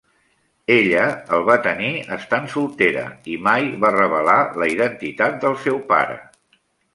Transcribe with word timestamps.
Ella 0.75 1.01
el 1.37 1.43
va 1.49 1.57
tenir 1.67 1.91
estant 2.15 2.47
soltera 2.53 3.03
i 3.35 3.37
mai 3.49 3.69
va 3.85 3.93
revelar 3.97 4.39
la 4.63 4.71
identitat 4.77 5.39
del 5.45 5.55
seu 5.69 5.79
pare. 5.95 6.19